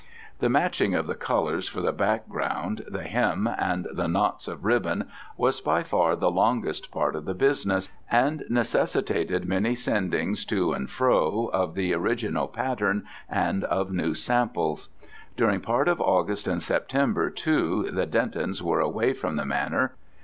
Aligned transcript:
The 0.39 0.49
matching 0.49 0.95
of 0.95 1.05
the 1.05 1.13
colours 1.13 1.69
for 1.69 1.79
the 1.79 1.91
background, 1.91 2.83
the 2.87 3.03
hem, 3.03 3.45
and 3.59 3.85
the 3.93 4.07
knots 4.07 4.47
of 4.47 4.65
ribbon 4.65 5.07
was 5.37 5.61
by 5.61 5.83
far 5.83 6.15
the 6.15 6.31
longest 6.31 6.89
part 6.89 7.15
of 7.15 7.25
the 7.25 7.35
business, 7.35 7.87
and 8.09 8.43
necessitated 8.49 9.45
many 9.45 9.75
sendings 9.75 10.43
to 10.47 10.73
and 10.73 10.89
fro 10.89 11.51
of 11.53 11.75
the 11.75 11.93
original 11.93 12.47
pattern 12.47 13.03
and 13.29 13.63
of 13.65 13.91
new 13.91 14.15
samples. 14.15 14.89
During 15.37 15.61
part 15.61 15.87
of 15.87 16.01
August 16.01 16.47
and 16.47 16.63
September, 16.63 17.29
too, 17.29 17.91
the 17.93 18.07
Dentons 18.07 18.59
were 18.63 18.79
away 18.79 19.13
from 19.13 19.35
the 19.35 19.45
Manor. 19.45 19.93